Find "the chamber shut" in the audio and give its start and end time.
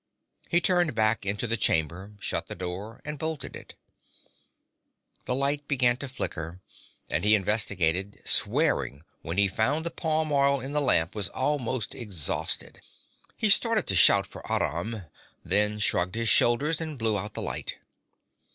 1.45-2.47